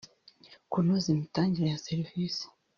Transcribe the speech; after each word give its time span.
kunoza 0.71 1.07
imitangire 1.15 1.67
ya 1.69 1.81
serivisi 1.85 2.43